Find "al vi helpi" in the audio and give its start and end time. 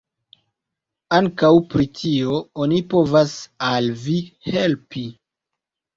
3.69-5.05